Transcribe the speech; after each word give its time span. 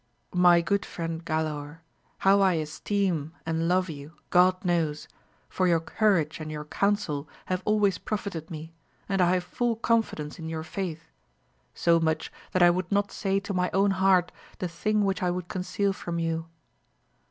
My 0.33 0.61
good 0.61 0.83
friend, 0.83 1.23
Galaor, 1.23 1.81
how 2.25 2.41
I 2.41 2.53
esteem 2.53 3.35
and 3.45 3.67
love 3.67 3.87
you 3.87 4.13
God 4.31 4.65
knows, 4.65 5.07
for 5.47 5.67
your 5.67 5.79
courage 5.79 6.39
and 6.39 6.49
your 6.49 6.65
counsel 6.65 7.29
have 7.45 7.61
always 7.65 7.99
profited 7.99 8.49
me, 8.49 8.73
and 9.07 9.21
I 9.21 9.35
have 9.35 9.43
full 9.43 9.75
confidence 9.75 10.39
in 10.39 10.49
your 10.49 10.63
faith, 10.63 11.11
so 11.75 11.99
much, 11.99 12.31
that 12.51 12.63
I 12.63 12.71
would 12.71 12.91
not 12.91 13.11
say 13.11 13.39
to 13.41 13.53
my 13.53 13.69
own 13.75 13.91
heart 13.91 14.31
the 14.57 14.67
thing 14.67 15.05
which 15.05 15.21
I 15.21 15.29
would 15.29 15.47
conceal 15.49 15.93
from 15.93 16.17
you. 16.17 16.47